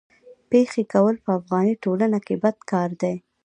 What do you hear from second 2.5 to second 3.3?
کار دی.